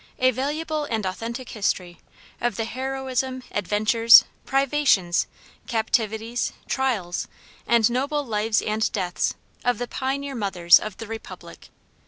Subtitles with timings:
[0.17, 1.99] A Valuable and Authentic History
[2.41, 5.27] OF THE HEROISM, ADVENTURES, PRIVATIONS,
[5.67, 7.27] CAPTIVITIES, TRIALS,
[7.67, 11.69] AND NOBLE LIVES AND DEATHS OF THE "PIONEER MOTHERS OF THE REPUBLIC."